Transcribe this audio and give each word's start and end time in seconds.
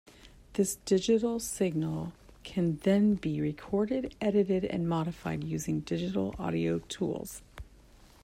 This 0.53 0.77
digital 0.77 1.39
signal 1.39 2.13
can 2.41 2.77
then 2.77 3.13
be 3.13 3.39
recorded, 3.39 4.15
edited 4.19 4.65
and 4.65 4.89
modified 4.89 5.43
using 5.43 5.81
digital 5.81 6.33
audio 6.39 6.79
tools. 6.89 7.43